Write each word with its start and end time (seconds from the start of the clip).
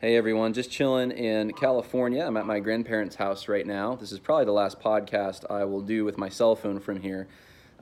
Hey 0.00 0.14
everyone, 0.14 0.52
just 0.52 0.70
chilling 0.70 1.10
in 1.10 1.52
California. 1.54 2.24
I'm 2.24 2.36
at 2.36 2.46
my 2.46 2.60
grandparents' 2.60 3.16
house 3.16 3.48
right 3.48 3.66
now. 3.66 3.96
This 3.96 4.12
is 4.12 4.20
probably 4.20 4.44
the 4.44 4.52
last 4.52 4.78
podcast 4.78 5.44
I 5.50 5.64
will 5.64 5.80
do 5.80 6.04
with 6.04 6.16
my 6.16 6.28
cell 6.28 6.54
phone 6.54 6.78
from 6.78 7.00
here. 7.00 7.26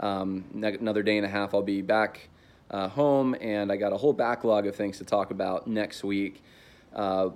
Um, 0.01 0.47
another 0.55 1.03
day 1.03 1.19
and 1.19 1.27
a 1.27 1.29
half, 1.29 1.53
I'll 1.53 1.61
be 1.61 1.83
back 1.83 2.31
uh, 2.71 2.89
home, 2.89 3.37
and 3.39 3.71
I 3.71 3.77
got 3.77 3.93
a 3.93 3.99
whole 3.99 4.15
backlog 4.15 4.67
of 4.67 4.75
things 4.75 4.97
to 4.97 5.05
talk 5.05 5.31
about 5.31 5.67
next 5.67 6.05
week. 6.05 6.43
Uh, 6.95 7.33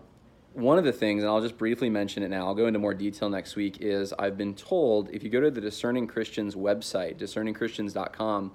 one 0.55 0.79
of 0.79 0.85
the 0.85 0.95
things, 0.95 1.23
and 1.25 1.31
I'll 1.31 1.43
just 1.43 1.59
briefly 1.59 1.91
mention 1.91 2.23
it 2.23 2.31
now, 2.31 2.47
I'll 2.47 2.55
go 2.55 2.67
into 2.67 2.79
more 2.79 2.95
detail 2.95 3.29
next 3.29 3.57
week, 3.57 3.83
is 3.83 4.15
I've 4.19 4.39
been 4.39 4.55
told 4.55 5.11
if 5.11 5.23
you 5.23 5.29
go 5.29 5.43
to 5.43 5.51
the 5.51 5.61
Discerning 5.61 6.07
Christians 6.07 6.55
website, 6.55 7.19
discerningchristians.com, 7.19 8.53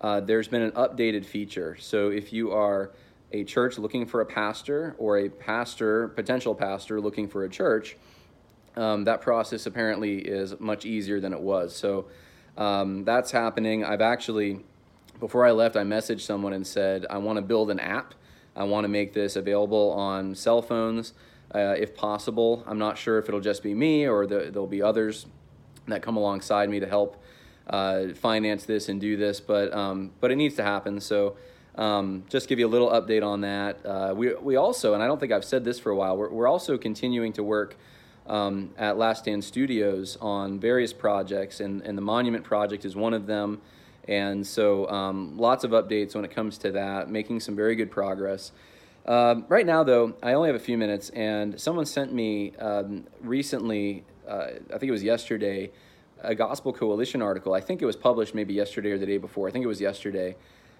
uh, 0.00 0.20
there's 0.20 0.48
been 0.48 0.62
an 0.62 0.72
updated 0.72 1.26
feature. 1.26 1.76
So 1.78 2.08
if 2.08 2.32
you 2.32 2.52
are 2.52 2.92
a 3.32 3.44
church 3.44 3.78
looking 3.78 4.06
for 4.06 4.20
a 4.20 4.26
pastor 4.26 4.94
or 4.98 5.18
a 5.18 5.28
pastor, 5.28 6.08
potential 6.08 6.54
pastor 6.54 7.00
looking 7.00 7.28
for 7.28 7.44
a 7.44 7.48
church, 7.48 7.96
um, 8.76 9.04
that 9.04 9.20
process 9.20 9.66
apparently 9.66 10.18
is 10.18 10.58
much 10.60 10.86
easier 10.86 11.20
than 11.20 11.32
it 11.32 11.40
was. 11.40 11.74
So 11.74 12.06
um, 12.56 13.04
that's 13.04 13.30
happening. 13.30 13.84
I've 13.84 14.00
actually, 14.00 14.60
before 15.20 15.46
I 15.46 15.50
left, 15.50 15.76
I 15.76 15.82
messaged 15.82 16.20
someone 16.20 16.52
and 16.52 16.66
said, 16.66 17.04
I 17.10 17.18
want 17.18 17.36
to 17.36 17.42
build 17.42 17.70
an 17.70 17.80
app. 17.80 18.14
I 18.56 18.64
want 18.64 18.84
to 18.84 18.88
make 18.88 19.12
this 19.12 19.36
available 19.36 19.92
on 19.92 20.34
cell 20.34 20.62
phones 20.62 21.12
uh, 21.54 21.74
if 21.78 21.94
possible. 21.94 22.64
I'm 22.66 22.78
not 22.78 22.98
sure 22.98 23.18
if 23.18 23.28
it'll 23.28 23.40
just 23.40 23.62
be 23.62 23.74
me 23.74 24.06
or 24.06 24.26
the, 24.26 24.50
there'll 24.50 24.66
be 24.66 24.82
others 24.82 25.26
that 25.86 26.02
come 26.02 26.16
alongside 26.16 26.68
me 26.68 26.80
to 26.80 26.86
help 26.86 27.22
uh, 27.68 28.08
finance 28.14 28.64
this 28.64 28.88
and 28.88 29.00
do 29.00 29.16
this, 29.16 29.40
but, 29.40 29.72
um, 29.74 30.12
but 30.20 30.30
it 30.30 30.36
needs 30.36 30.56
to 30.56 30.62
happen. 30.62 31.00
So 31.00 31.36
um, 31.78 32.24
just 32.28 32.48
give 32.48 32.58
you 32.58 32.66
a 32.66 32.68
little 32.68 32.90
update 32.90 33.24
on 33.24 33.40
that. 33.42 33.86
Uh, 33.86 34.12
we, 34.14 34.34
we 34.34 34.56
also, 34.56 34.94
and 34.94 35.02
I 35.02 35.06
don't 35.06 35.20
think 35.20 35.32
I've 35.32 35.44
said 35.44 35.64
this 35.64 35.78
for 35.78 35.90
a 35.90 35.96
while, 35.96 36.16
we're, 36.16 36.28
we're 36.28 36.48
also 36.48 36.76
continuing 36.76 37.32
to 37.34 37.42
work 37.44 37.76
um, 38.26 38.70
at 38.76 38.98
Last 38.98 39.20
Stand 39.20 39.44
Studios 39.44 40.18
on 40.20 40.58
various 40.58 40.92
projects, 40.92 41.60
and, 41.60 41.80
and 41.82 41.96
the 41.96 42.02
Monument 42.02 42.44
Project 42.44 42.84
is 42.84 42.94
one 42.96 43.14
of 43.14 43.26
them. 43.26 43.60
And 44.08 44.46
so 44.46 44.88
um, 44.90 45.38
lots 45.38 45.64
of 45.64 45.70
updates 45.70 46.14
when 46.14 46.24
it 46.24 46.30
comes 46.30 46.58
to 46.58 46.72
that, 46.72 47.10
making 47.10 47.40
some 47.40 47.54
very 47.54 47.76
good 47.76 47.90
progress. 47.90 48.52
Um, 49.06 49.44
right 49.48 49.64
now, 49.64 49.84
though, 49.84 50.14
I 50.22 50.32
only 50.32 50.48
have 50.48 50.56
a 50.56 50.60
few 50.60 50.76
minutes, 50.76 51.10
and 51.10 51.58
someone 51.60 51.86
sent 51.86 52.12
me 52.12 52.54
um, 52.56 53.06
recently, 53.22 54.04
uh, 54.26 54.48
I 54.66 54.78
think 54.78 54.84
it 54.84 54.90
was 54.90 55.02
yesterday, 55.02 55.70
a 56.20 56.34
Gospel 56.34 56.72
Coalition 56.72 57.22
article. 57.22 57.54
I 57.54 57.60
think 57.60 57.80
it 57.80 57.86
was 57.86 57.96
published 57.96 58.34
maybe 58.34 58.52
yesterday 58.52 58.90
or 58.90 58.98
the 58.98 59.06
day 59.06 59.18
before. 59.18 59.48
I 59.48 59.52
think 59.52 59.64
it 59.64 59.68
was 59.68 59.80
yesterday 59.80 60.34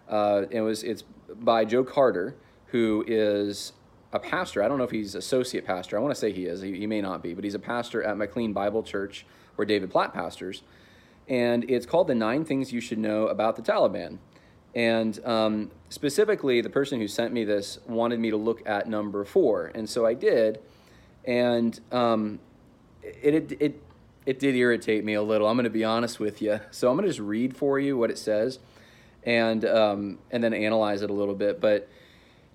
uh, 0.09 0.47
it 0.51 0.61
was 0.61 0.83
it's 0.83 1.05
by 1.35 1.65
Joe 1.65 1.85
Carter, 1.85 2.35
who 2.67 3.05
is 3.07 3.73
a 4.13 4.19
pastor. 4.19 4.63
I 4.63 4.69
don't 4.69 4.79
know 4.79 4.85
if 4.85 4.91
he's 4.91 5.15
associate 5.15 5.67
pastor. 5.67 5.97
I 5.99 6.01
want 6.01 6.15
to 6.15 6.21
say 6.21 6.33
he 6.33 6.47
is. 6.47 6.63
He, 6.63 6.79
he 6.79 6.87
may 6.87 7.01
not 7.01 7.23
be, 7.23 7.35
but 7.35 7.45
he's 7.45 7.55
a 7.55 7.59
pastor 7.59 8.03
at 8.03 8.17
McLean 8.17 8.53
Bible 8.53 8.83
Church, 8.83 9.27
where 9.57 9.67
David 9.67 9.91
Platt 9.91 10.15
pastors. 10.15 10.63
And 11.29 11.71
it's 11.71 11.85
called 11.85 12.07
The 12.07 12.15
Nine 12.15 12.45
Things 12.45 12.73
You 12.73 12.81
Should 12.81 12.99
Know 12.99 13.27
About 13.27 13.57
the 13.57 13.63
Taliban. 13.63 14.19
And 14.75 15.23
um, 15.27 15.71
specifically, 15.91 16.61
the 16.61 16.71
person 16.71 17.01
who 17.01 17.09
sent 17.09 17.33
me 17.33 17.45
this 17.45 17.79
wanted 17.87 18.19
me 18.19 18.31
to 18.31 18.37
look 18.37 18.67
at 18.67 18.89
number 18.89 19.25
four. 19.25 19.71
And 19.75 19.89
so 19.89 20.07
I 20.07 20.15
did. 20.15 20.61
And 21.27 21.79
um, 21.93 22.39
it, 23.03 23.35
it, 23.35 23.57
it, 23.61 23.83
it 24.25 24.39
did 24.39 24.55
irritate 24.55 25.05
me 25.05 25.15
a 25.15 25.23
little. 25.23 25.49
I'm 25.49 25.57
going 25.57 25.65
to 25.65 25.71
be 25.71 25.85
honest 25.85 26.19
with 26.19 26.41
you. 26.41 26.61
So 26.71 26.89
I'm 26.89 26.97
going 26.97 27.05
to 27.05 27.11
just 27.11 27.21
read 27.21 27.57
for 27.57 27.79
you 27.79 27.99
what 27.99 28.11
it 28.11 28.19
says 28.19 28.59
and 29.29 29.67
um, 29.67 30.19
and 30.31 30.43
then 30.43 30.55
analyze 30.55 31.03
it 31.03 31.11
a 31.11 31.13
little 31.13 31.35
bit. 31.35 31.61
But 31.61 31.87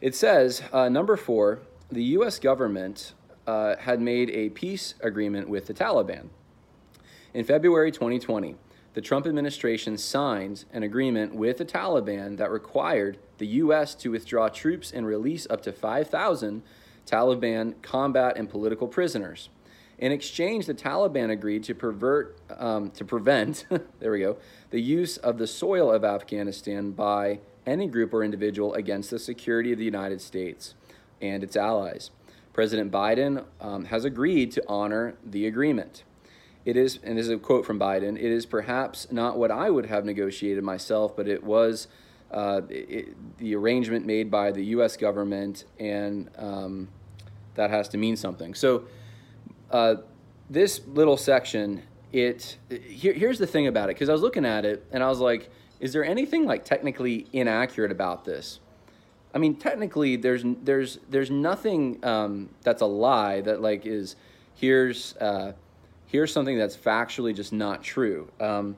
it 0.02 0.16
says 0.16 0.64
uh, 0.74 0.90
number 0.90 1.16
four, 1.16 1.60
the 1.92 2.04
U.S. 2.16 2.40
government 2.40 3.14
uh, 3.46 3.76
had 3.78 4.02
made 4.02 4.32
a 4.32 4.50
peace 4.50 4.96
agreement 5.00 5.48
with 5.48 5.68
the 5.68 5.74
Taliban 5.74 6.30
in 7.34 7.46
February 7.46 7.92
2020. 7.92 8.56
The 8.96 9.02
Trump 9.02 9.28
administration 9.28 9.98
signed 9.98 10.66
an 10.74 10.82
agreement 10.82 11.36
with 11.36 11.58
the 11.58 11.66
Taliban 11.66 12.38
that 12.38 12.50
required 12.50 13.20
the 13.38 13.48
U.S. 13.48 13.94
to 13.96 14.10
withdraw 14.10 14.50
troops 14.50 14.92
and 14.92 15.06
release 15.06 15.46
up 15.52 15.62
to 15.64 15.72
5,000 15.72 16.64
Taliban 17.06 17.80
combat 17.84 18.36
and 18.36 18.50
political 18.50 18.88
prisoners. 18.88 19.50
In 20.04 20.12
exchange, 20.12 20.66
the 20.66 20.74
Taliban 20.74 21.32
agreed 21.32 21.64
to 21.64 21.74
pervert, 21.74 22.38
um, 22.60 22.92
to 22.92 23.06
prevent, 23.06 23.66
there 24.02 24.12
we 24.12 24.20
go, 24.20 24.36
the 24.70 24.82
use 24.82 25.16
of 25.16 25.38
the 25.38 25.48
soil 25.48 25.90
of 25.90 26.04
Afghanistan 26.04 26.92
by 26.92 27.40
any 27.66 27.88
group 27.88 28.14
or 28.14 28.22
individual 28.22 28.74
against 28.74 29.12
the 29.12 29.18
security 29.18 29.72
of 29.72 29.80
the 29.80 29.86
United 29.86 30.20
States 30.20 30.76
and 31.22 31.42
its 31.42 31.56
allies. 31.56 32.12
President 32.52 32.92
Biden 32.92 33.46
um, 33.62 33.86
has 33.86 34.04
agreed 34.04 34.52
to 34.52 34.64
honor 34.68 35.16
the 35.26 35.48
agreement. 35.48 36.04
It 36.66 36.76
is, 36.76 37.00
and 37.02 37.18
this 37.18 37.28
is 37.28 37.32
a 37.32 37.38
quote 37.38 37.66
from 37.66 37.80
Biden, 37.80 38.18
it 38.18 38.30
is 38.30 38.46
perhaps 38.46 39.10
not 39.10 39.38
what 39.38 39.52
I 39.52 39.70
would 39.70 39.86
have 39.86 40.04
negotiated 40.04 40.66
myself, 40.66 41.16
but 41.16 41.30
it 41.30 41.46
was 41.46 41.88
uh, 42.30 42.60
it, 42.68 43.38
the 43.38 43.56
arrangement 43.56 44.06
made 44.06 44.30
by 44.30 44.52
the 44.52 44.66
U.S. 44.66 44.98
government, 44.98 45.64
and 45.80 46.30
um, 46.38 46.90
that 47.56 47.70
has 47.70 47.88
to 47.88 47.98
mean 47.98 48.18
something. 48.18 48.54
So, 48.54 48.84
uh, 49.74 49.96
this 50.50 50.82
little 50.88 51.18
section, 51.18 51.84
it 52.14 52.58
here, 52.70 53.14
here's 53.14 53.40
the 53.40 53.48
thing 53.48 53.68
about 53.68 53.90
it 53.90 53.96
because 53.96 54.08
I 54.08 54.14
was 54.14 54.22
looking 54.22 54.46
at 54.46 54.66
it 54.66 54.86
and 54.92 55.04
I 55.04 55.10
was 55.10 55.20
like, 55.20 55.50
is 55.80 55.92
there 55.92 56.06
anything 56.06 56.46
like 56.46 56.64
technically 56.64 57.28
inaccurate 57.34 57.92
about 57.92 58.24
this? 58.24 58.60
I 59.34 59.40
mean, 59.40 59.56
technically, 59.56 60.16
there's 60.16 60.44
there's 60.64 61.00
there's 61.10 61.32
nothing 61.32 62.00
um, 62.06 62.50
that's 62.62 62.84
a 62.84 62.86
lie 62.86 63.42
that 63.42 63.62
like 63.62 63.86
is 63.86 64.16
here's 64.56 65.18
uh, 65.18 65.54
here's 66.06 66.32
something 66.32 66.58
that's 66.58 66.78
factually 66.78 67.36
just 67.36 67.52
not 67.52 67.84
true. 67.84 68.30
Um, 68.40 68.78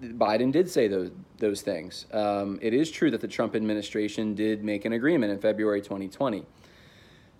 Biden 0.00 0.52
did 0.52 0.70
say 0.70 0.86
those 0.86 1.10
those 1.38 1.62
things. 1.62 2.06
Um, 2.12 2.60
it 2.62 2.72
is 2.72 2.92
true 2.92 3.10
that 3.10 3.20
the 3.20 3.28
Trump 3.28 3.56
administration 3.56 4.36
did 4.36 4.62
make 4.62 4.84
an 4.84 4.92
agreement 4.92 5.32
in 5.32 5.40
February 5.40 5.80
2020. 5.80 6.46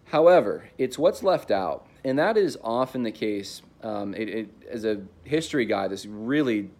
However, 0.07 0.69
it's 0.79 0.99
what's 0.99 1.23
left 1.23 1.53
out, 1.53 1.87
and 2.05 2.19
that 2.19 2.37
is 2.37 2.59
often 2.63 3.03
the 3.03 3.13
case. 3.13 3.63
Um, 3.83 4.15
it, 4.15 4.29
it, 4.29 4.49
as 4.71 4.85
a 4.85 5.01
history 5.25 5.65
guy, 5.65 5.89
this 5.89 6.07
really 6.07 6.71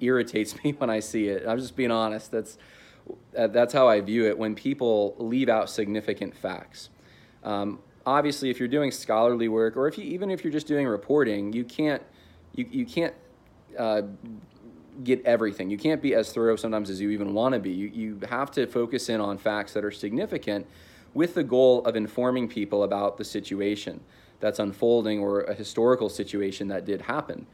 irritates 0.00 0.62
me 0.64 0.72
when 0.72 0.90
I 0.90 1.00
see 1.00 1.28
it. 1.28 1.46
I'm 1.46 1.58
just 1.58 1.76
being 1.76 1.90
honest. 1.90 2.30
That's 2.30 2.58
that's 3.32 3.72
how 3.72 3.88
I 3.88 4.00
view 4.00 4.26
it 4.26 4.38
when 4.38 4.54
people 4.54 5.16
leave 5.18 5.48
out 5.48 5.68
significant 5.68 6.36
facts. 6.36 6.88
Um, 7.42 7.80
obviously, 8.06 8.48
if 8.48 8.60
you're 8.60 8.68
doing 8.68 8.92
scholarly 8.92 9.48
work, 9.48 9.76
or 9.76 9.88
if 9.88 9.98
you 9.98 10.04
even 10.04 10.30
if 10.30 10.44
you're 10.44 10.52
just 10.52 10.68
doing 10.68 10.86
reporting, 10.86 11.52
you 11.52 11.64
can't 11.64 12.02
you, 12.54 12.66
you 12.70 12.86
can't 12.86 13.14
uh, 13.76 14.02
get 15.02 15.24
everything. 15.24 15.68
You 15.68 15.78
can't 15.78 16.00
be 16.00 16.14
as 16.14 16.32
thorough 16.32 16.54
sometimes 16.54 16.90
as 16.90 17.00
you 17.00 17.10
even 17.10 17.34
want 17.34 17.54
to 17.54 17.58
be. 17.58 17.70
You, 17.70 17.88
you 17.88 18.20
have 18.28 18.52
to 18.52 18.66
focus 18.66 19.08
in 19.08 19.20
on 19.20 19.38
facts 19.38 19.72
that 19.72 19.84
are 19.84 19.90
significant 19.90 20.66
with 21.14 21.34
the 21.34 21.42
goal 21.42 21.84
of 21.84 21.96
informing 21.96 22.48
people 22.48 22.84
about 22.84 23.18
the 23.18 23.24
situation 23.24 24.00
that's 24.42 24.58
unfolding 24.58 25.20
or 25.20 25.40
a 25.42 25.54
historical 25.54 26.10
situation 26.10 26.68
that 26.68 26.84
did 26.84 27.00
happen. 27.00 27.46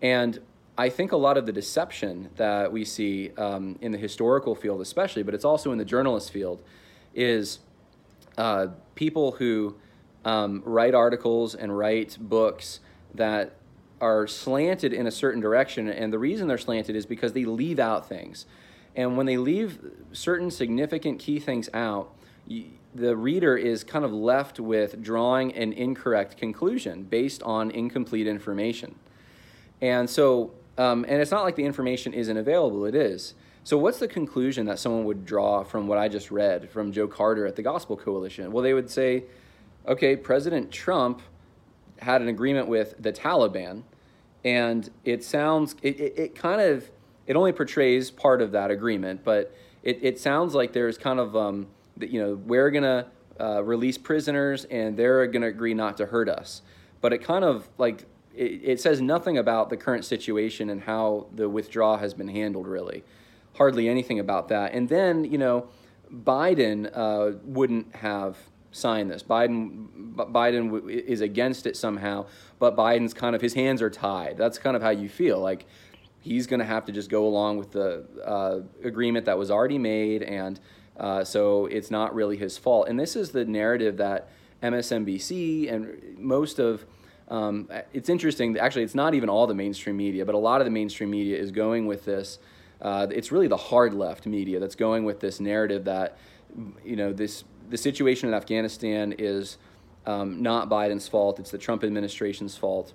And 0.00 0.38
I 0.76 0.90
think 0.90 1.10
a 1.10 1.16
lot 1.16 1.36
of 1.36 1.46
the 1.46 1.52
deception 1.52 2.28
that 2.36 2.70
we 2.70 2.84
see 2.84 3.32
um, 3.36 3.76
in 3.80 3.90
the 3.90 3.98
historical 3.98 4.54
field, 4.54 4.80
especially, 4.80 5.24
but 5.24 5.34
it's 5.34 5.44
also 5.44 5.72
in 5.72 5.78
the 5.78 5.84
journalist 5.84 6.30
field, 6.30 6.62
is 7.14 7.58
uh, 8.36 8.68
people 8.94 9.32
who 9.32 9.74
um, 10.24 10.62
write 10.64 10.94
articles 10.94 11.56
and 11.56 11.76
write 11.76 12.16
books 12.20 12.78
that 13.14 13.54
are 14.00 14.28
slanted 14.28 14.92
in 14.92 15.08
a 15.08 15.10
certain 15.10 15.40
direction. 15.40 15.88
And 15.88 16.12
the 16.12 16.18
reason 16.18 16.46
they're 16.46 16.58
slanted 16.58 16.94
is 16.94 17.06
because 17.06 17.32
they 17.32 17.44
leave 17.44 17.80
out 17.80 18.08
things. 18.08 18.46
And 18.94 19.16
when 19.16 19.26
they 19.26 19.36
leave 19.36 19.80
certain 20.12 20.50
significant 20.50 21.18
key 21.18 21.40
things 21.40 21.68
out, 21.74 22.14
the 22.98 23.16
reader 23.16 23.56
is 23.56 23.84
kind 23.84 24.04
of 24.04 24.12
left 24.12 24.60
with 24.60 25.02
drawing 25.02 25.54
an 25.54 25.72
incorrect 25.72 26.36
conclusion 26.36 27.04
based 27.04 27.42
on 27.42 27.70
incomplete 27.70 28.26
information. 28.26 28.94
And 29.80 30.08
so, 30.08 30.52
um, 30.76 31.04
and 31.08 31.20
it's 31.20 31.30
not 31.30 31.44
like 31.44 31.56
the 31.56 31.64
information 31.64 32.12
isn't 32.12 32.36
available, 32.36 32.84
it 32.84 32.94
is. 32.94 33.34
So, 33.64 33.76
what's 33.76 33.98
the 33.98 34.08
conclusion 34.08 34.66
that 34.66 34.78
someone 34.78 35.04
would 35.04 35.26
draw 35.26 35.62
from 35.62 35.86
what 35.86 35.98
I 35.98 36.08
just 36.08 36.30
read 36.30 36.70
from 36.70 36.90
Joe 36.90 37.06
Carter 37.06 37.46
at 37.46 37.54
the 37.54 37.62
Gospel 37.62 37.96
Coalition? 37.96 38.50
Well, 38.50 38.62
they 38.62 38.74
would 38.74 38.90
say, 38.90 39.24
okay, 39.86 40.16
President 40.16 40.70
Trump 40.70 41.20
had 41.98 42.22
an 42.22 42.28
agreement 42.28 42.68
with 42.68 42.94
the 42.98 43.12
Taliban, 43.12 43.82
and 44.44 44.88
it 45.04 45.22
sounds, 45.24 45.76
it, 45.82 46.00
it, 46.00 46.18
it 46.18 46.34
kind 46.34 46.60
of, 46.60 46.90
it 47.26 47.36
only 47.36 47.52
portrays 47.52 48.10
part 48.10 48.40
of 48.40 48.52
that 48.52 48.70
agreement, 48.70 49.22
but 49.24 49.54
it, 49.82 49.98
it 50.02 50.18
sounds 50.18 50.54
like 50.54 50.72
there's 50.72 50.96
kind 50.96 51.20
of, 51.20 51.36
um, 51.36 51.66
you 52.00 52.20
know, 52.20 52.34
we're 52.34 52.70
to 52.70 53.06
uh, 53.40 53.62
release 53.62 53.98
prisoners 53.98 54.64
and 54.64 54.96
they're 54.96 55.26
to 55.42 55.48
agree 55.48 55.74
not 55.74 55.96
to 55.98 56.06
hurt 56.06 56.28
us. 56.28 56.62
But 57.00 57.12
it 57.12 57.18
kind 57.18 57.44
of 57.44 57.68
like, 57.78 58.04
it, 58.34 58.60
it, 58.64 58.80
says 58.80 59.00
nothing 59.00 59.38
about 59.38 59.70
the 59.70 59.76
current 59.76 60.04
situation 60.04 60.70
and 60.70 60.82
how 60.82 61.26
the 61.32 61.48
withdrawal 61.48 61.98
has 61.98 62.14
been 62.14 62.28
handled, 62.28 62.66
really. 62.66 63.04
Hardly 63.54 63.88
anything 63.88 64.18
about 64.18 64.48
that. 64.48 64.72
And 64.72 64.88
then, 64.88 65.24
you 65.24 65.38
know, 65.38 65.68
Biden 66.12 66.90
uh, 66.92 67.38
wouldn't 67.44 67.94
have 67.96 68.36
sign 68.70 69.08
this. 69.08 69.22
Biden 69.22 70.14
Biden 70.14 70.88
is 70.90 71.20
against 71.20 71.66
it 71.66 71.76
somehow, 71.76 72.26
but 72.58 72.76
Biden's 72.76 73.14
kind 73.14 73.34
of 73.34 73.42
his 73.42 73.54
hands 73.54 73.82
are 73.82 73.90
tied. 73.90 74.36
That's 74.36 74.58
kind 74.58 74.76
of 74.76 74.82
how 74.82 74.90
you 74.90 75.08
feel 75.08 75.38
like 75.40 75.66
he's 76.20 76.46
going 76.46 76.60
to 76.60 76.66
have 76.66 76.84
to 76.86 76.92
just 76.92 77.10
go 77.10 77.26
along 77.26 77.58
with 77.58 77.72
the 77.72 78.04
uh, 78.24 78.60
agreement 78.86 79.26
that 79.26 79.38
was 79.38 79.50
already 79.50 79.78
made, 79.78 80.22
and 80.22 80.60
uh, 80.98 81.24
so 81.24 81.66
it's 81.66 81.90
not 81.90 82.14
really 82.14 82.36
his 82.36 82.58
fault. 82.58 82.88
And 82.88 82.98
this 82.98 83.16
is 83.16 83.30
the 83.30 83.44
narrative 83.44 83.96
that 83.98 84.28
MSNBC 84.62 85.72
and 85.72 86.18
most 86.18 86.58
of 86.58 86.84
um, 87.28 87.68
it's 87.92 88.08
interesting. 88.08 88.58
Actually, 88.58 88.84
it's 88.84 88.94
not 88.94 89.14
even 89.14 89.28
all 89.28 89.46
the 89.46 89.54
mainstream 89.54 89.96
media, 89.96 90.24
but 90.24 90.34
a 90.34 90.38
lot 90.38 90.60
of 90.60 90.64
the 90.64 90.70
mainstream 90.70 91.10
media 91.10 91.36
is 91.36 91.50
going 91.50 91.86
with 91.86 92.04
this. 92.06 92.38
Uh, 92.80 93.06
it's 93.10 93.30
really 93.30 93.48
the 93.48 93.56
hard 93.56 93.92
left 93.92 94.26
media 94.26 94.58
that's 94.58 94.74
going 94.74 95.04
with 95.04 95.20
this 95.20 95.40
narrative 95.40 95.84
that 95.84 96.16
you 96.84 96.96
know 96.96 97.12
this 97.12 97.44
the 97.68 97.76
situation 97.76 98.28
in 98.28 98.34
Afghanistan 98.34 99.14
is 99.18 99.58
um, 100.06 100.42
not 100.42 100.70
Biden's 100.70 101.06
fault. 101.06 101.38
It's 101.38 101.50
the 101.50 101.58
Trump 101.58 101.84
administration's 101.84 102.56
fault, 102.56 102.94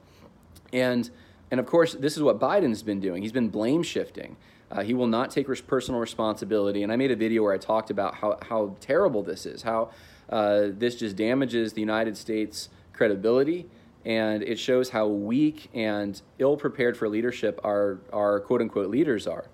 and 0.72 1.10
and 1.52 1.60
of 1.60 1.68
course 1.68 1.94
this 1.94 2.18
is 2.18 2.24
what 2.24 2.40
Biden's 2.40 2.82
been 2.82 3.00
doing. 3.00 3.22
He's 3.22 3.32
been 3.32 3.50
blame 3.50 3.84
shifting. 3.84 4.36
Uh, 4.74 4.84
he 4.84 4.94
will 4.94 5.08
not 5.08 5.30
take 5.30 5.48
personal 5.68 6.02
responsibility. 6.02 6.84
And 6.84 6.92
I 6.92 6.98
made 6.98 7.12
a 7.12 7.16
video 7.16 7.44
where 7.44 7.54
I 7.54 7.58
talked 7.58 7.90
about 7.90 8.16
how 8.16 8.38
how 8.42 8.75
terrible 8.81 9.24
this 9.24 9.46
is. 9.46 9.62
How 9.62 9.92
uh, 10.30 10.68
this 10.72 10.96
just 10.96 11.16
damages 11.16 11.74
the 11.74 11.81
United 11.81 12.18
States 12.18 12.70
credibility 12.92 13.68
and 14.06 14.44
it 14.44 14.60
shows 14.60 14.90
how 14.90 15.08
weak 15.08 15.70
and 15.74 16.22
ill 16.40 16.58
prepared 16.58 16.98
for 16.98 17.08
leadership 17.08 17.60
our, 17.64 18.00
our 18.12 18.40
quote 18.42 18.62
unquote 18.62 18.90
leaders 18.90 19.28
are. 19.28 19.46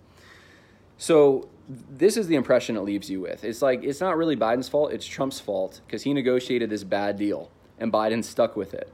So, 0.97 1.49
this 1.67 2.17
is 2.17 2.27
the 2.27 2.35
impression 2.35 2.75
it 2.75 2.81
leaves 2.81 3.11
you 3.11 3.21
with. 3.21 3.43
It's 3.43 3.61
like, 3.61 3.83
it's 3.83 4.01
not 4.01 4.17
really 4.17 4.35
Biden's 4.35 4.67
fault, 4.67 4.91
it's 4.91 5.05
Trump's 5.05 5.39
fault 5.39 5.81
because 5.85 6.01
he 6.01 6.13
negotiated 6.13 6.71
this 6.71 6.83
bad 6.83 7.15
deal 7.17 7.51
and 7.77 7.93
Biden 7.93 8.23
stuck 8.23 8.55
with 8.55 8.73
it. 8.73 8.91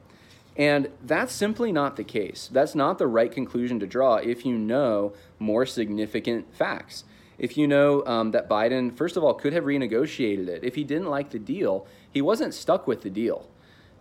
And 0.58 0.90
that's 1.04 1.34
simply 1.34 1.72
not 1.72 1.98
the 1.98 2.04
case. 2.04 2.50
That's 2.52 2.76
not 2.76 2.98
the 2.98 3.08
right 3.08 3.32
conclusion 3.32 3.80
to 3.82 3.88
draw 3.88 4.16
if 4.16 4.46
you 4.46 4.58
know 4.58 5.14
more 5.38 5.66
significant 5.66 6.54
facts. 6.56 7.04
If 7.38 7.58
you 7.58 7.68
know 7.68 8.06
um, 8.06 8.32
that 8.32 8.50
Biden, 8.50 8.96
first 8.96 9.18
of 9.18 9.24
all, 9.24 9.34
could 9.34 9.52
have 9.52 9.66
renegotiated 9.66 10.48
it. 10.48 10.64
If 10.64 10.76
he 10.76 10.86
didn't 10.86 11.10
like 11.10 11.32
the 11.32 11.40
deal, 11.40 11.86
he 12.10 12.22
wasn't 12.22 12.54
stuck 12.54 12.88
with 12.88 13.02
the 13.02 13.10
deal. 13.10 13.50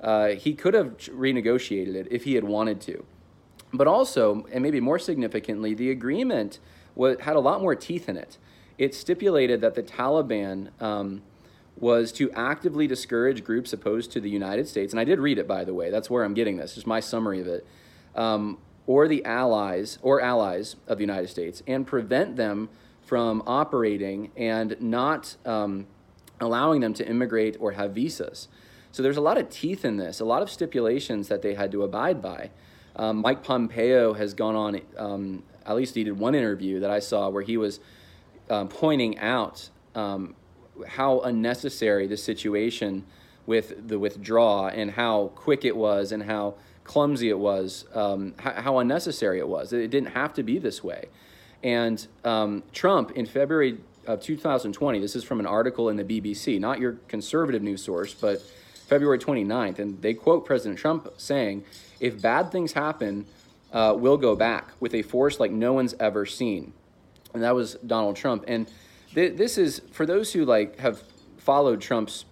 Uh, 0.01 0.29
he 0.29 0.55
could 0.55 0.75
have 0.75 0.97
renegotiated 0.99 1.95
it 1.97 2.09
if 2.11 2.25
he 2.25 2.35
had 2.35 2.45
wanted 2.45 2.81
to. 2.83 3.05
But 3.73 3.89
also, 3.89 4.47
and 4.53 4.63
maybe 4.63 4.81
more 4.81 5.01
significantly, 5.01 5.75
the 5.75 5.91
agreement 5.91 6.61
was, 6.95 7.19
had 7.21 7.35
a 7.35 7.41
lot 7.41 7.61
more 7.61 7.75
teeth 7.75 8.09
in 8.09 8.17
it. 8.17 8.39
It 8.79 8.95
stipulated 8.95 9.61
that 9.63 9.75
the 9.75 9.83
Taliban 9.83 10.71
um, 10.81 11.23
was 11.79 12.13
to 12.13 12.31
actively 12.33 12.87
discourage 12.87 13.43
groups 13.43 13.73
opposed 13.73 14.13
to 14.13 14.21
the 14.21 14.31
United 14.31 14.69
States, 14.69 14.93
and 14.93 15.01
I 15.01 15.05
did 15.05 15.19
read 15.19 15.39
it, 15.39 15.49
by 15.49 15.65
the 15.65 15.75
way. 15.75 15.91
That's 15.91 16.09
where 16.09 16.25
I'm 16.25 16.35
getting 16.35 16.57
this. 16.57 16.75
Just 16.75 16.87
my 16.87 17.01
summary 17.01 17.41
of 17.41 17.49
it. 17.49 17.67
Um, 18.15 18.59
or 18.87 19.09
the 19.09 19.25
allies 19.25 19.99
or 20.03 20.21
allies 20.21 20.77
of 20.87 20.99
the 20.99 21.03
United 21.03 21.29
States, 21.29 21.63
and 21.67 21.87
prevent 21.87 22.37
them 22.37 22.69
from 23.03 23.43
operating 23.47 24.31
and 24.37 24.77
not 24.81 25.37
um, 25.45 25.87
allowing 26.41 26.81
them 26.81 26.95
to 26.95 27.07
immigrate 27.07 27.57
or 27.61 27.73
have 27.73 27.93
visas. 27.93 28.49
So 28.93 29.03
there's 29.03 29.17
a 29.17 29.23
lot 29.23 29.39
of 29.39 29.51
teeth 29.51 29.85
in 29.85 29.97
this, 29.97 30.21
a 30.21 30.25
lot 30.25 30.43
of 30.43 30.51
stipulations 30.51 31.29
that 31.29 31.43
they 31.43 31.55
had 31.55 31.73
to 31.73 31.83
abide 31.83 32.23
by. 32.23 32.51
Um, 32.97 33.19
Mike 33.19 33.43
Pompeo 33.43 34.13
has 34.15 34.35
gone 34.35 34.55
on, 34.55 34.81
um, 34.97 35.43
at 35.67 35.75
least 35.75 35.95
he 35.95 36.05
did 36.05 36.19
one 36.19 36.35
interview 36.35 36.81
that 36.81 36.91
I 36.91 37.01
saw 37.01 37.29
where 37.29 37.43
he 37.43 37.57
was 37.57 37.81
um, 38.49 38.69
pointing 38.69 39.19
out 39.19 39.69
um, 39.95 40.37
how 40.87 41.21
unnecessary 41.21 42.07
the 42.07 42.17
situation 42.17 43.05
with 43.47 43.89
the 43.89 43.99
withdrawal 43.99 44.67
and 44.67 44.93
how 44.93 45.31
quick 45.35 45.65
it 45.65 45.77
was 45.77 46.13
and 46.13 46.23
how 46.23 46.55
clumsy 46.85 47.29
it 47.29 47.39
was, 47.39 47.85
um, 47.95 48.35
how, 48.39 48.53
how, 48.53 48.79
unnecessary 48.79 49.39
it 49.39 49.49
was. 49.49 49.73
It 49.73 49.91
didn't 49.91 50.13
have 50.13 50.35
to 50.35 50.43
be 50.43 50.59
this 50.59 50.85
way. 50.85 51.07
And 51.63 52.07
um, 52.25 52.63
Trump 52.73 53.13
in 53.13 53.27
February 53.27 53.79
of 54.07 54.21
2020, 54.21 55.01
this 55.01 55.17
is 55.17 55.25
from 55.25 55.41
an 55.41 55.47
article 55.47 55.89
in 55.89 55.97
the 55.97 56.05
BBC, 56.05 56.61
not 56.61 56.79
your 56.79 56.93
conservative 57.09 57.63
news 57.63 57.83
source, 57.83 58.13
but 58.13 58.43
February 58.87 59.19
29th, 59.19 59.79
and 59.79 60.01
they 60.03 60.13
quote 60.13 60.45
President 60.45 60.79
Trump 60.79 61.09
saying, 61.17 61.65
If 62.01 62.21
bad 62.21 62.53
things 62.53 62.75
happen, 62.75 63.25
uh, 63.73 63.95
we'll 63.97 64.19
go 64.19 64.37
back 64.37 64.73
with 64.79 64.95
a 64.95 65.03
force 65.03 65.41
like 65.41 65.51
no 65.51 65.73
one's 65.73 65.95
ever 65.99 66.27
seen. 66.27 66.75
And 67.33 67.43
that 67.43 67.55
was 67.55 67.75
Donald 67.87 68.17
Trump. 68.17 68.45
And 68.47 68.71
th- 69.15 69.37
this 69.37 69.59
is, 69.59 69.83
for 69.93 70.07
those 70.07 70.33
who 70.33 70.45
like 70.45 70.79
have 70.79 71.03
followed 71.39 71.81
Trump's 71.81 72.25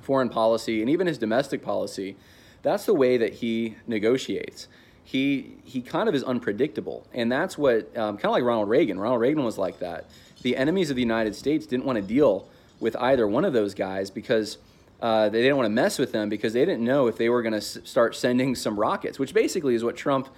foreign 0.00 0.28
policy 0.28 0.80
and 0.80 0.90
even 0.90 1.06
his 1.06 1.18
domestic 1.18 1.62
policy, 1.62 2.16
that's 2.62 2.86
the 2.86 2.94
way 2.94 3.16
that 3.16 3.34
he 3.34 3.76
negotiates. 3.86 4.68
He, 5.04 5.56
he 5.64 5.82
kind 5.82 6.08
of 6.08 6.14
is 6.14 6.24
unpredictable. 6.24 7.06
And 7.14 7.30
that's 7.30 7.56
what, 7.56 7.96
um, 7.96 8.16
kind 8.16 8.26
of 8.26 8.32
like 8.32 8.42
Ronald 8.44 8.68
Reagan. 8.68 8.98
Ronald 8.98 9.20
Reagan 9.20 9.44
was 9.44 9.56
like 9.56 9.78
that. 9.78 10.06
The 10.42 10.56
enemies 10.56 10.90
of 10.90 10.96
the 10.96 11.02
United 11.02 11.34
States 11.36 11.66
didn't 11.66 11.84
want 11.84 11.96
to 11.96 12.02
deal 12.02 12.48
with 12.80 12.96
either 12.96 13.26
one 13.26 13.44
of 13.44 13.52
those 13.52 13.74
guys 13.74 14.10
because 14.10 14.58
uh, 15.00 15.28
they 15.28 15.42
didn't 15.42 15.56
want 15.56 15.66
to 15.66 15.70
mess 15.70 15.98
with 15.98 16.12
them 16.12 16.28
because 16.28 16.52
they 16.52 16.64
didn't 16.64 16.84
know 16.84 17.06
if 17.06 17.16
they 17.16 17.28
were 17.28 17.42
going 17.42 17.52
to 17.52 17.58
s- 17.58 17.78
start 17.84 18.16
sending 18.16 18.54
some 18.54 18.78
rockets, 18.78 19.18
which 19.18 19.34
basically 19.34 19.74
is 19.74 19.84
what 19.84 19.96
Trump, 19.96 20.28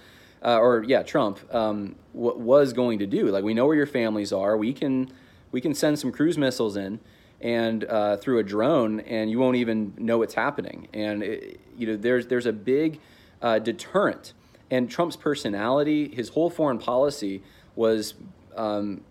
uh, 0.43 0.57
or 0.57 0.83
yeah, 0.85 1.01
Trump 1.01 1.39
um, 1.53 1.95
w- 2.13 2.37
was 2.37 2.73
going 2.73 2.99
to 2.99 3.07
do. 3.07 3.27
Like 3.27 3.43
we 3.43 3.53
know 3.53 3.65
where 3.65 3.75
your 3.75 3.87
families 3.87 4.31
are, 4.33 4.57
we 4.57 4.73
can 4.73 5.11
we 5.51 5.61
can 5.61 5.73
send 5.73 5.99
some 5.99 6.11
cruise 6.11 6.37
missiles 6.37 6.75
in 6.75 6.99
and 7.41 7.85
uh, 7.85 8.17
through 8.17 8.39
a 8.39 8.43
drone, 8.43 8.99
and 9.01 9.31
you 9.31 9.39
won't 9.39 9.55
even 9.55 9.93
know 9.97 10.17
what's 10.17 10.33
happening. 10.33 10.87
And 10.93 11.23
it, 11.23 11.59
you 11.77 11.87
know, 11.87 11.95
there's 11.95 12.27
there's 12.27 12.45
a 12.45 12.53
big 12.53 12.99
uh, 13.41 13.59
deterrent, 13.59 14.33
and 14.69 14.89
Trump's 14.89 15.15
personality, 15.15 16.09
his 16.09 16.29
whole 16.29 16.49
foreign 16.49 16.79
policy 16.79 17.41
was. 17.75 18.15
Um, 18.55 19.01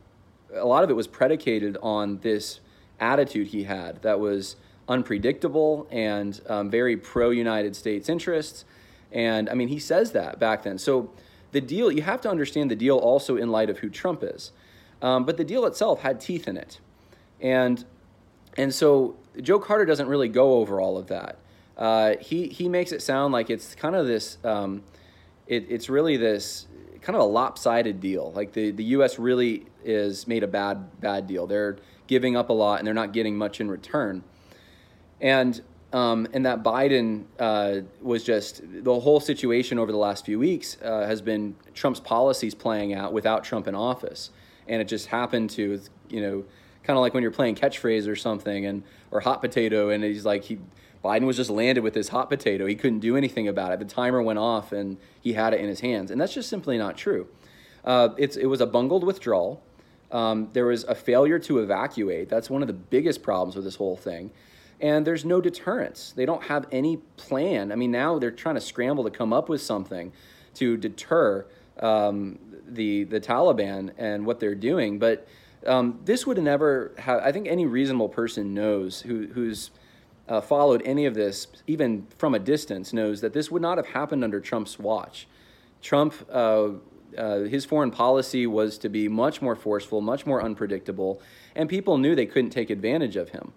a 0.54 0.64
lot 0.64 0.84
of 0.84 0.90
it 0.90 0.94
was 0.94 1.06
predicated 1.06 1.76
on 1.82 2.18
this 2.20 2.60
attitude 3.00 3.48
he 3.48 3.64
had 3.64 4.02
that 4.02 4.18
was 4.18 4.56
unpredictable 4.88 5.86
and 5.90 6.40
um, 6.48 6.70
very 6.70 6.96
pro 6.96 7.30
United 7.30 7.76
States 7.76 8.08
interests. 8.08 8.64
And 9.12 9.48
I 9.48 9.54
mean, 9.54 9.68
he 9.68 9.78
says 9.78 10.12
that 10.12 10.38
back 10.38 10.62
then. 10.62 10.78
So 10.78 11.10
the 11.52 11.60
deal, 11.60 11.92
you 11.92 12.02
have 12.02 12.20
to 12.22 12.30
understand 12.30 12.70
the 12.70 12.76
deal 12.76 12.96
also 12.96 13.36
in 13.36 13.50
light 13.50 13.70
of 13.70 13.78
who 13.78 13.90
Trump 13.90 14.22
is. 14.22 14.52
Um, 15.02 15.24
but 15.24 15.36
the 15.36 15.44
deal 15.44 15.66
itself 15.66 16.00
had 16.00 16.20
teeth 16.20 16.48
in 16.48 16.56
it. 16.56 16.80
And, 17.40 17.84
and 18.56 18.74
so 18.74 19.16
Joe 19.40 19.58
Carter 19.58 19.84
doesn't 19.84 20.08
really 20.08 20.28
go 20.28 20.54
over 20.54 20.80
all 20.80 20.98
of 20.98 21.06
that. 21.08 21.38
Uh, 21.76 22.16
he, 22.20 22.48
he 22.48 22.68
makes 22.68 22.90
it 22.90 23.02
sound 23.02 23.32
like 23.32 23.50
it's 23.50 23.74
kind 23.74 23.94
of 23.94 24.06
this, 24.06 24.38
um, 24.44 24.82
it, 25.46 25.66
it's 25.68 25.88
really 25.88 26.16
this 26.16 26.66
kind 27.00 27.14
of 27.14 27.22
a 27.22 27.26
lopsided 27.26 28.00
deal. 28.00 28.32
Like 28.32 28.52
the, 28.52 28.72
the 28.72 28.84
U.S. 28.84 29.18
really 29.18 29.66
is 29.84 30.26
made 30.26 30.42
a 30.42 30.48
bad, 30.48 31.00
bad 31.00 31.28
deal. 31.28 31.46
They're 31.46 31.76
giving 32.08 32.36
up 32.36 32.50
a 32.50 32.52
lot 32.52 32.80
and 32.80 32.86
they're 32.86 32.94
not 32.94 33.12
getting 33.12 33.36
much 33.36 33.60
in 33.60 33.70
return 33.70 34.24
and 35.20 35.60
um, 35.90 36.28
and 36.34 36.44
that 36.44 36.62
Biden 36.62 37.24
uh, 37.38 37.80
was 38.02 38.22
just 38.22 38.60
the 38.62 39.00
whole 39.00 39.20
situation 39.20 39.78
over 39.78 39.90
the 39.90 39.98
last 39.98 40.26
few 40.26 40.38
weeks 40.38 40.76
uh, 40.82 41.06
has 41.06 41.22
been 41.22 41.56
Trump's 41.72 42.00
policies 42.00 42.54
playing 42.54 42.92
out 42.92 43.14
without 43.14 43.42
Trump 43.42 43.66
in 43.66 43.74
office, 43.74 44.30
and 44.68 44.80
it 44.80 44.88
just 44.88 45.06
happened 45.06 45.50
to 45.50 45.80
you 46.08 46.20
know 46.20 46.44
kind 46.82 46.96
of 46.96 47.00
like 47.00 47.14
when 47.14 47.22
you're 47.22 47.32
playing 47.32 47.54
catchphrase 47.54 48.08
or 48.08 48.16
something 48.16 48.66
and 48.66 48.82
or 49.10 49.20
hot 49.20 49.40
potato, 49.40 49.90
and 49.90 50.02
he's 50.04 50.24
like 50.24 50.44
he 50.44 50.58
Biden 51.04 51.26
was 51.26 51.36
just 51.36 51.50
landed 51.50 51.82
with 51.84 51.94
his 51.94 52.08
hot 52.08 52.28
potato. 52.28 52.66
He 52.66 52.74
couldn't 52.74 52.98
do 52.98 53.16
anything 53.16 53.46
about 53.46 53.72
it. 53.72 53.78
The 53.78 53.84
timer 53.84 54.20
went 54.20 54.38
off, 54.38 54.72
and 54.72 54.98
he 55.20 55.34
had 55.34 55.54
it 55.54 55.60
in 55.60 55.68
his 55.68 55.80
hands, 55.80 56.10
and 56.10 56.20
that's 56.20 56.34
just 56.34 56.48
simply 56.48 56.76
not 56.76 56.96
true. 56.96 57.28
Uh, 57.84 58.10
it's 58.16 58.36
it 58.36 58.46
was 58.46 58.60
a 58.60 58.66
bungled 58.66 59.04
withdrawal. 59.04 59.62
Um, 60.10 60.48
there 60.54 60.66
was 60.66 60.84
a 60.84 60.94
failure 60.94 61.38
to 61.40 61.58
evacuate. 61.58 62.28
That's 62.28 62.48
one 62.48 62.62
of 62.62 62.68
the 62.68 62.74
biggest 62.74 63.22
problems 63.22 63.54
with 63.54 63.64
this 63.64 63.76
whole 63.76 63.96
thing 63.96 64.30
and 64.80 65.06
there's 65.06 65.24
no 65.24 65.40
deterrence. 65.40 66.12
They 66.14 66.26
don't 66.26 66.44
have 66.44 66.66
any 66.70 66.98
plan. 67.16 67.72
I 67.72 67.74
mean, 67.74 67.90
now 67.90 68.18
they're 68.18 68.30
trying 68.30 68.54
to 68.54 68.60
scramble 68.60 69.04
to 69.04 69.10
come 69.10 69.32
up 69.32 69.48
with 69.48 69.60
something 69.60 70.12
to 70.54 70.76
deter 70.76 71.46
um, 71.80 72.38
the 72.74 73.04
the 73.04 73.20
Taliban 73.20 73.92
and 73.98 74.26
what 74.26 74.40
they're 74.40 74.54
doing. 74.54 74.98
But 74.98 75.26
um, 75.66 76.00
this 76.04 76.26
would 76.26 76.38
never 76.42 76.92
have. 76.98 77.20
I 77.22 77.32
think 77.32 77.48
any 77.48 77.66
reasonable 77.66 78.08
person 78.08 78.54
knows 78.54 79.02
who 79.02 79.26
who's 79.28 79.70
uh, 80.28 80.40
followed 80.40 80.82
any 80.84 81.06
of 81.06 81.14
this, 81.14 81.48
even 81.66 82.06
from 82.18 82.34
a 82.34 82.38
distance, 82.38 82.92
knows 82.92 83.20
that 83.20 83.32
this 83.32 83.50
would 83.50 83.62
not 83.62 83.78
have 83.78 83.86
happened 83.86 84.24
under 84.24 84.40
Trump's 84.40 84.78
watch. 84.78 85.26
Trump. 85.82 86.14
Uh, 86.30 86.70
uh, 87.16 87.40
his 87.40 87.64
foreign 87.64 87.90
policy 87.90 88.46
was 88.46 88.76
to 88.76 88.88
be 88.90 89.08
much 89.08 89.40
more 89.40 89.56
forceful, 89.56 90.02
much 90.02 90.26
more 90.26 90.42
unpredictable, 90.42 91.22
and 91.56 91.66
people 91.66 91.96
knew 91.96 92.14
they 92.14 92.26
couldn't 92.26 92.50
take 92.50 92.68
advantage 92.68 93.16
of 93.16 93.30
him. 93.30 93.54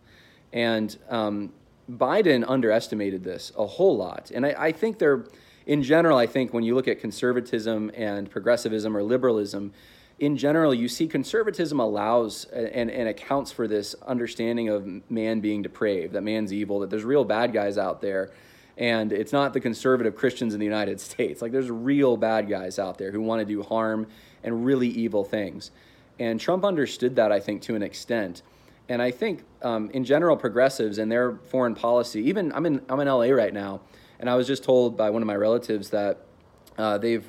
And 0.53 0.97
um, 1.09 1.51
Biden 1.89 2.45
underestimated 2.47 3.23
this 3.23 3.51
a 3.57 3.65
whole 3.65 3.97
lot. 3.97 4.31
And 4.33 4.45
I, 4.45 4.55
I 4.57 4.71
think 4.71 4.99
they're, 4.99 5.25
in 5.65 5.83
general, 5.83 6.17
I 6.17 6.27
think 6.27 6.53
when 6.53 6.63
you 6.63 6.75
look 6.75 6.87
at 6.87 6.99
conservatism 6.99 7.91
and 7.95 8.29
progressivism 8.29 8.95
or 8.95 9.03
liberalism, 9.03 9.73
in 10.19 10.37
general, 10.37 10.73
you 10.73 10.87
see 10.87 11.07
conservatism 11.07 11.79
allows 11.79 12.45
and, 12.45 12.91
and 12.91 13.07
accounts 13.07 13.51
for 13.51 13.67
this 13.67 13.95
understanding 14.05 14.69
of 14.69 15.09
man 15.09 15.39
being 15.39 15.63
depraved, 15.63 16.13
that 16.13 16.21
man's 16.21 16.53
evil, 16.53 16.79
that 16.79 16.91
there's 16.91 17.03
real 17.03 17.23
bad 17.23 17.53
guys 17.53 17.77
out 17.77 18.01
there. 18.01 18.31
And 18.77 19.11
it's 19.11 19.33
not 19.33 19.53
the 19.53 19.59
conservative 19.59 20.15
Christians 20.15 20.53
in 20.53 20.59
the 20.59 20.65
United 20.65 20.99
States. 21.01 21.41
Like, 21.41 21.51
there's 21.51 21.71
real 21.71 22.17
bad 22.17 22.47
guys 22.47 22.77
out 22.77 22.97
there 22.97 23.11
who 23.11 23.21
want 23.21 23.39
to 23.39 23.45
do 23.45 23.63
harm 23.63 24.07
and 24.43 24.65
really 24.65 24.89
evil 24.89 25.23
things. 25.23 25.71
And 26.19 26.39
Trump 26.39 26.63
understood 26.63 27.15
that, 27.15 27.31
I 27.31 27.39
think, 27.39 27.63
to 27.63 27.75
an 27.75 27.81
extent. 27.81 28.43
And 28.89 29.01
I 29.01 29.09
think, 29.09 29.43
um, 29.63 29.89
in 29.91 30.03
general, 30.03 30.37
progressives 30.37 30.99
and 30.99 31.11
their 31.11 31.37
foreign 31.47 31.73
policy, 31.73 32.21
even 32.21 32.51
I'm 32.53 32.65
in, 32.67 32.81
I'm 32.89 32.99
in 32.99 33.07
LA 33.07 33.31
right 33.31 33.53
now, 33.53 33.81
and 34.21 34.29
I 34.29 34.35
was 34.35 34.47
just 34.47 34.63
told 34.63 34.95
by 34.95 35.09
one 35.09 35.21
of 35.21 35.27
my 35.27 35.35
relatives 35.35 35.89
that 35.89 36.19
uh, 36.77 36.97
they've 36.97 37.25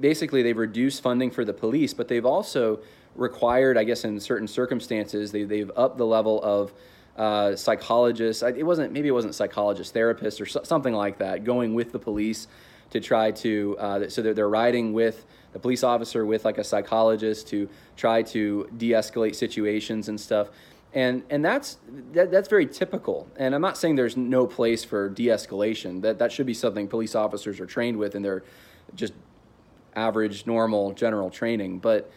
basically 0.00 0.42
they've 0.42 0.56
reduced 0.56 1.02
funding 1.02 1.30
for 1.30 1.44
the 1.44 1.52
police, 1.52 1.92
but 1.94 2.08
they've 2.08 2.24
also 2.24 2.80
required, 3.14 3.78
I 3.78 3.84
guess, 3.84 4.04
in 4.04 4.18
certain 4.18 4.48
circumstances, 4.48 5.30
they, 5.30 5.44
they've 5.44 5.70
upped 5.76 5.98
the 5.98 6.06
level 6.06 6.42
of 6.42 6.72
uh, 7.16 7.54
psychologists. 7.54 8.42
It 8.42 8.64
wasn't 8.64 8.92
maybe 8.92 9.08
it 9.08 9.12
wasn't 9.12 9.34
psychologists, 9.34 9.92
therapists, 9.92 10.40
or 10.40 10.46
so, 10.46 10.62
something 10.64 10.94
like 10.94 11.18
that, 11.18 11.44
going 11.44 11.74
with 11.74 11.92
the 11.92 11.98
police 11.98 12.48
to 12.90 13.00
try 13.00 13.30
to. 13.30 13.76
Uh, 13.78 14.08
so 14.08 14.22
they're, 14.22 14.34
they're 14.34 14.48
riding 14.48 14.92
with 14.92 15.26
the 15.52 15.58
police 15.58 15.84
officer 15.84 16.26
with 16.26 16.44
like 16.44 16.58
a 16.58 16.64
psychologist 16.64 17.46
to 17.48 17.68
try 17.96 18.22
to 18.22 18.68
de-escalate 18.78 19.36
situations 19.36 20.08
and 20.08 20.18
stuff. 20.18 20.48
And, 20.94 21.24
and 21.28 21.44
that's 21.44 21.78
that, 22.12 22.30
that's 22.30 22.48
very 22.48 22.66
typical. 22.66 23.26
And 23.36 23.52
I'm 23.54 23.60
not 23.60 23.76
saying 23.76 23.96
there's 23.96 24.16
no 24.16 24.46
place 24.46 24.84
for 24.84 25.08
de-escalation. 25.08 26.02
That 26.02 26.20
that 26.20 26.30
should 26.30 26.46
be 26.46 26.54
something 26.54 26.86
police 26.86 27.16
officers 27.16 27.58
are 27.58 27.66
trained 27.66 27.98
with, 27.98 28.14
and 28.14 28.24
they're 28.24 28.44
just 28.94 29.12
average, 29.96 30.46
normal, 30.46 30.92
general 30.92 31.30
training. 31.30 31.80
But 31.80 32.10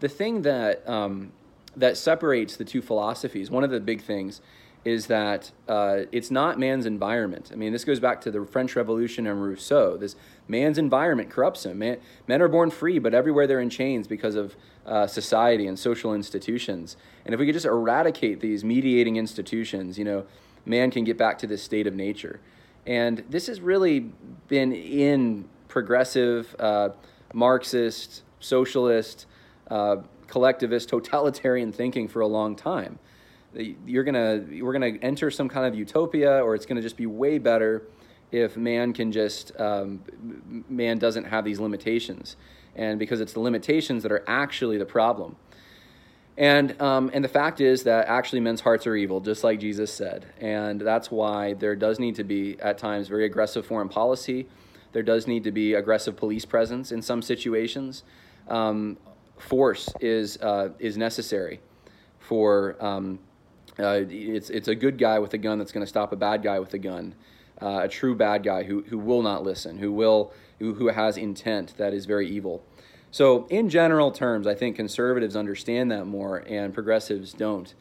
the 0.00 0.08
thing 0.08 0.42
that 0.42 0.88
um, 0.88 1.32
that 1.76 1.98
separates 1.98 2.56
the 2.56 2.64
two 2.64 2.80
philosophies, 2.80 3.50
one 3.50 3.64
of 3.64 3.70
the 3.70 3.80
big 3.80 4.02
things, 4.02 4.40
is 4.84 5.06
that 5.06 5.52
uh, 5.68 6.00
it's 6.10 6.30
not 6.30 6.58
man's 6.58 6.86
environment. 6.86 7.50
I 7.52 7.56
mean, 7.56 7.72
this 7.72 7.84
goes 7.84 8.00
back 8.00 8.20
to 8.22 8.30
the 8.30 8.44
French 8.46 8.74
Revolution 8.76 9.26
and 9.26 9.42
Rousseau. 9.42 9.98
This 9.98 10.16
man's 10.48 10.78
environment 10.78 11.30
corrupts 11.30 11.64
him. 11.64 11.78
Man, 11.78 11.98
men 12.26 12.42
are 12.42 12.48
born 12.48 12.70
free, 12.70 12.98
but 12.98 13.14
everywhere 13.14 13.46
they're 13.46 13.60
in 13.60 13.70
chains 13.70 14.06
because 14.06 14.34
of 14.34 14.56
uh, 14.86 15.06
society 15.06 15.66
and 15.66 15.78
social 15.78 16.14
institutions. 16.14 16.96
And 17.24 17.34
if 17.34 17.40
we 17.40 17.46
could 17.46 17.54
just 17.54 17.66
eradicate 17.66 18.40
these 18.40 18.64
mediating 18.64 19.16
institutions, 19.16 19.98
you 19.98 20.04
know, 20.04 20.24
man 20.66 20.90
can 20.90 21.04
get 21.04 21.16
back 21.16 21.38
to 21.38 21.46
this 21.46 21.62
state 21.62 21.86
of 21.86 21.94
nature. 21.94 22.40
And 22.86 23.24
this 23.30 23.46
has 23.46 23.60
really 23.60 24.12
been 24.48 24.72
in 24.72 25.48
progressive. 25.68 26.54
Uh, 26.58 26.90
Marxist, 27.32 28.22
socialist, 28.40 29.26
uh, 29.70 29.96
collectivist, 30.26 30.88
totalitarian 30.88 31.72
thinking 31.72 32.08
for 32.08 32.20
a 32.20 32.26
long 32.26 32.56
time. 32.56 32.98
You're 33.54 34.04
gonna, 34.04 34.44
we're 34.60 34.72
gonna 34.72 34.98
enter 35.02 35.30
some 35.30 35.48
kind 35.48 35.66
of 35.66 35.74
utopia, 35.74 36.42
or 36.42 36.54
it's 36.54 36.66
gonna 36.66 36.82
just 36.82 36.96
be 36.96 37.06
way 37.06 37.38
better 37.38 37.82
if 38.32 38.56
man 38.56 38.92
can 38.92 39.12
just, 39.12 39.52
um, 39.60 40.02
man 40.68 40.98
doesn't 40.98 41.24
have 41.24 41.44
these 41.44 41.60
limitations, 41.60 42.36
and 42.74 42.98
because 42.98 43.20
it's 43.20 43.34
the 43.34 43.40
limitations 43.40 44.02
that 44.02 44.10
are 44.10 44.24
actually 44.26 44.78
the 44.78 44.86
problem. 44.86 45.36
And, 46.36 46.80
um, 46.80 47.10
and 47.12 47.22
the 47.22 47.28
fact 47.28 47.60
is 47.60 47.82
that 47.84 48.08
actually 48.08 48.40
men's 48.40 48.62
hearts 48.62 48.86
are 48.86 48.96
evil, 48.96 49.20
just 49.20 49.44
like 49.44 49.60
Jesus 49.60 49.92
said. 49.92 50.24
And 50.40 50.80
that's 50.80 51.10
why 51.10 51.52
there 51.52 51.76
does 51.76 51.98
need 52.00 52.14
to 52.14 52.24
be, 52.24 52.58
at 52.58 52.78
times, 52.78 53.08
very 53.08 53.26
aggressive 53.26 53.66
foreign 53.66 53.90
policy 53.90 54.48
there 54.92 55.02
does 55.02 55.26
need 55.26 55.44
to 55.44 55.52
be 55.52 55.74
aggressive 55.74 56.16
police 56.16 56.44
presence 56.44 56.92
in 56.92 57.02
some 57.02 57.22
situations. 57.22 58.04
Um, 58.48 58.98
force 59.38 59.88
is 60.00 60.36
uh, 60.38 60.70
is 60.78 60.96
necessary 60.96 61.60
for 62.18 62.76
um, 62.80 63.18
uh, 63.78 64.04
it's 64.08 64.50
it's 64.50 64.68
a 64.68 64.74
good 64.74 64.98
guy 64.98 65.18
with 65.18 65.34
a 65.34 65.38
gun 65.38 65.58
that's 65.58 65.72
going 65.72 65.84
to 65.84 65.88
stop 65.88 66.12
a 66.12 66.16
bad 66.16 66.42
guy 66.42 66.60
with 66.60 66.72
a 66.74 66.78
gun, 66.78 67.14
uh, 67.62 67.84
a 67.84 67.88
true 67.88 68.14
bad 68.14 68.42
guy 68.42 68.64
who 68.64 68.82
who 68.82 68.98
will 68.98 69.22
not 69.22 69.42
listen, 69.42 69.78
who 69.78 69.92
will 69.92 70.32
who, 70.58 70.74
who 70.74 70.88
has 70.88 71.16
intent 71.16 71.76
that 71.76 71.94
is 71.94 72.06
very 72.06 72.28
evil. 72.28 72.62
So 73.10 73.46
in 73.50 73.68
general 73.68 74.10
terms, 74.10 74.46
I 74.46 74.54
think 74.54 74.76
conservatives 74.76 75.36
understand 75.36 75.90
that 75.90 76.06
more 76.06 76.44
and 76.46 76.72
progressives 76.72 77.32
don't. 77.32 77.74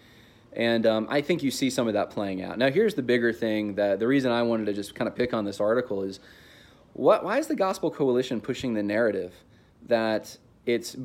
And 0.53 0.85
um, 0.85 1.07
I 1.09 1.21
think 1.21 1.43
you 1.43 1.51
see 1.51 1.69
some 1.69 1.87
of 1.87 1.93
that 1.93 2.09
playing 2.09 2.43
out. 2.43 2.57
Now, 2.57 2.69
here's 2.69 2.95
the 2.95 3.01
bigger 3.01 3.31
thing 3.31 3.75
that 3.75 3.99
the 3.99 4.07
reason 4.07 4.31
I 4.31 4.41
wanted 4.41 4.65
to 4.65 4.73
just 4.73 4.93
kind 4.93 5.07
of 5.07 5.15
pick 5.15 5.33
on 5.33 5.45
this 5.45 5.61
article 5.61 6.03
is 6.03 6.19
what, 6.93 7.23
why 7.23 7.37
is 7.37 7.47
the 7.47 7.55
Gospel 7.55 7.89
Coalition 7.89 8.41
pushing 8.41 8.73
the 8.73 8.83
narrative 8.83 9.33
that 9.87 10.37
it's, 10.65 10.97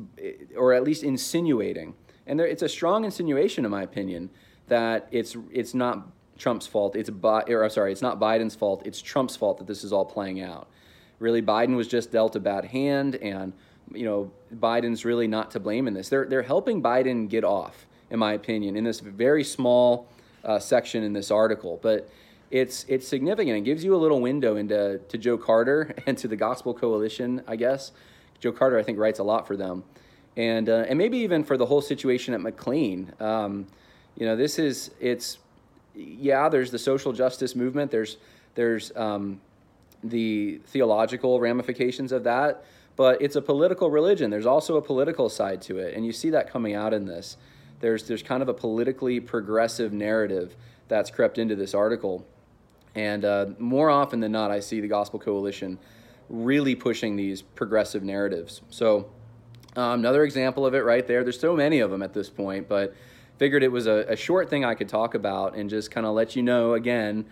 or 0.57 0.73
at 0.73 0.83
least 0.83 1.03
insinuating, 1.03 1.93
and 2.25 2.37
there, 2.37 2.45
it's 2.45 2.61
a 2.61 2.69
strong 2.69 3.05
insinuation, 3.05 3.63
in 3.63 3.71
my 3.71 3.83
opinion, 3.83 4.29
that 4.67 5.07
it's 5.11 5.37
it's 5.49 5.73
not 5.73 6.09
Trump's 6.37 6.67
fault. 6.67 6.95
It's 6.95 7.09
Bi- 7.09 7.43
or 7.47 7.67
sorry, 7.69 7.91
it's 7.91 8.01
not 8.01 8.19
Biden's 8.19 8.55
fault. 8.55 8.83
It's 8.85 9.01
Trump's 9.01 9.35
fault 9.35 9.57
that 9.57 9.67
this 9.67 9.83
is 9.83 9.91
all 9.91 10.05
playing 10.05 10.41
out. 10.41 10.67
Really, 11.19 11.41
Biden 11.41 11.75
was 11.75 11.87
just 11.87 12.11
dealt 12.11 12.35
a 12.35 12.39
bad 12.39 12.65
hand, 12.65 13.15
and 13.15 13.53
you 13.91 14.05
know 14.05 14.31
Biden's 14.55 15.05
really 15.05 15.27
not 15.27 15.51
to 15.51 15.59
blame 15.59 15.87
in 15.87 15.93
this. 15.93 16.09
They're 16.09 16.25
they're 16.25 16.43
helping 16.43 16.81
Biden 16.81 17.27
get 17.27 17.43
off, 17.43 17.87
in 18.09 18.19
my 18.19 18.33
opinion, 18.33 18.75
in 18.75 18.83
this 18.83 18.99
very 18.99 19.43
small 19.43 20.07
uh, 20.43 20.59
section 20.59 21.03
in 21.03 21.13
this 21.13 21.31
article, 21.31 21.79
but 21.81 22.09
it's 22.51 22.85
it's 22.87 23.07
significant. 23.07 23.57
It 23.57 23.61
gives 23.61 23.83
you 23.83 23.95
a 23.95 23.97
little 23.97 24.21
window 24.21 24.55
into 24.55 24.99
to 25.09 25.17
Joe 25.17 25.37
Carter 25.37 25.95
and 26.05 26.17
to 26.19 26.27
the 26.27 26.35
Gospel 26.35 26.73
Coalition, 26.73 27.41
I 27.47 27.55
guess. 27.55 27.91
Joe 28.39 28.51
Carter, 28.51 28.77
I 28.77 28.83
think, 28.83 28.99
writes 28.99 29.19
a 29.19 29.23
lot 29.23 29.47
for 29.47 29.57
them, 29.57 29.83
and 30.35 30.69
uh, 30.69 30.85
and 30.87 30.97
maybe 30.97 31.17
even 31.19 31.43
for 31.43 31.57
the 31.57 31.65
whole 31.65 31.81
situation 31.81 32.33
at 32.33 32.41
McLean. 32.41 33.11
Um, 33.19 33.67
you 34.15 34.25
know, 34.25 34.35
this 34.35 34.59
is 34.59 34.91
it's 34.99 35.39
yeah. 35.97 36.49
There's 36.49 36.71
the 36.71 36.79
social 36.79 37.13
justice 37.13 37.55
movement. 37.55 37.91
There's 37.91 38.17
there's 38.55 38.95
um, 38.95 39.41
the 40.03 40.59
theological 40.67 41.39
ramifications 41.39 42.11
of 42.11 42.23
that, 42.23 42.63
but 42.95 43.21
it's 43.21 43.35
a 43.35 43.41
political 43.41 43.89
religion. 43.89 44.29
There's 44.29 44.45
also 44.45 44.77
a 44.77 44.81
political 44.81 45.29
side 45.29 45.61
to 45.63 45.77
it, 45.79 45.95
and 45.95 46.05
you 46.05 46.11
see 46.11 46.29
that 46.31 46.49
coming 46.51 46.75
out 46.75 46.93
in 46.93 47.05
this. 47.05 47.37
There's 47.79 48.03
there's 48.07 48.23
kind 48.23 48.41
of 48.41 48.49
a 48.49 48.53
politically 48.53 49.19
progressive 49.19 49.93
narrative 49.93 50.55
that's 50.87 51.11
crept 51.11 51.37
into 51.37 51.55
this 51.55 51.73
article 51.73 52.25
and 52.97 53.23
uh, 53.23 53.45
more 53.59 53.91
often 53.91 54.21
than 54.21 54.31
not, 54.31 54.49
I 54.49 54.59
see 54.59 54.81
the 54.81 54.87
Gospel 54.87 55.19
Coalition 55.19 55.77
really 56.29 56.73
pushing 56.73 57.15
these 57.15 57.43
progressive 57.43 58.03
narratives. 58.03 58.61
So, 58.71 59.11
um, 59.75 59.99
another 59.99 60.23
example 60.23 60.65
of 60.65 60.73
it 60.73 60.79
right 60.83 61.05
there. 61.05 61.23
There's 61.23 61.39
so 61.39 61.55
many 61.55 61.79
of 61.79 61.91
them 61.91 62.01
at 62.01 62.15
this 62.15 62.27
point, 62.27 62.67
but 62.67 62.95
figured 63.37 63.63
it 63.63 63.71
was 63.71 63.87
a, 63.87 64.05
a 64.09 64.15
short 64.15 64.49
thing 64.49 64.65
I 64.65 64.75
could 64.75 64.89
talk 64.89 65.15
about 65.15 65.55
and 65.55 65.69
just 65.69 65.91
kind 65.91 66.05
of 66.05 66.13
let 66.13 66.35
you 66.35 66.43
know 66.43 66.73
again. 66.73 67.25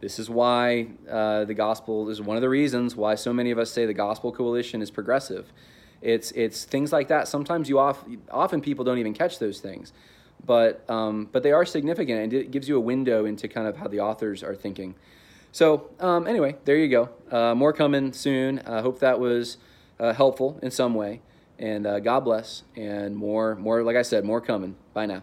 This 0.00 0.18
is 0.18 0.30
why 0.30 0.88
uh, 1.10 1.44
the 1.44 1.54
gospel 1.54 2.08
is 2.08 2.20
one 2.20 2.36
of 2.36 2.40
the 2.40 2.48
reasons 2.48 2.96
why 2.96 3.14
so 3.14 3.32
many 3.32 3.50
of 3.50 3.58
us 3.58 3.70
say 3.70 3.84
the 3.84 3.92
Gospel 3.92 4.32
Coalition 4.32 4.80
is 4.80 4.90
progressive. 4.90 5.52
It's 6.00 6.30
it's 6.30 6.64
things 6.64 6.90
like 6.92 7.08
that. 7.08 7.28
Sometimes 7.28 7.68
you 7.68 7.78
off, 7.78 8.02
often 8.30 8.62
people 8.62 8.84
don't 8.84 8.98
even 8.98 9.12
catch 9.12 9.38
those 9.38 9.60
things 9.60 9.92
but 10.44 10.88
um, 10.88 11.28
but 11.32 11.42
they 11.42 11.52
are 11.52 11.64
significant 11.64 12.20
and 12.20 12.32
it 12.32 12.50
gives 12.50 12.68
you 12.68 12.76
a 12.76 12.80
window 12.80 13.24
into 13.24 13.48
kind 13.48 13.66
of 13.66 13.76
how 13.76 13.88
the 13.88 14.00
authors 14.00 14.42
are 14.42 14.54
thinking. 14.54 14.94
So 15.52 15.90
um, 15.98 16.26
anyway, 16.26 16.56
there 16.64 16.76
you 16.76 16.88
go. 16.88 17.10
Uh, 17.30 17.54
more 17.54 17.72
coming 17.72 18.12
soon. 18.12 18.60
I 18.60 18.80
hope 18.80 19.00
that 19.00 19.18
was 19.18 19.56
uh, 19.98 20.12
helpful 20.12 20.58
in 20.62 20.70
some 20.70 20.94
way. 20.94 21.22
And 21.58 21.86
uh, 21.86 21.98
God 22.00 22.20
bless. 22.20 22.62
And 22.76 23.16
more, 23.16 23.56
more, 23.56 23.82
like 23.82 23.96
I 23.96 24.02
said, 24.02 24.24
more 24.24 24.40
coming. 24.40 24.76
Bye 24.94 25.06
now. 25.06 25.22